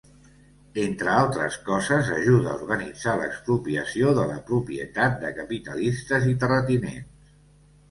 [0.83, 7.33] Entre altres coses, ajuda a organitzar l'expropiació de la propietat de capitalistes i terratinents.